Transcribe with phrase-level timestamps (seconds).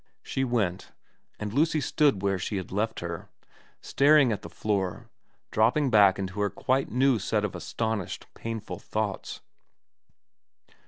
[0.23, 0.93] She went;
[1.39, 3.29] and Lucy stood where she had left her,
[3.81, 5.11] staring at the floor,
[5.51, 9.41] dropping back into her quite new set of astonished, painful thoughts.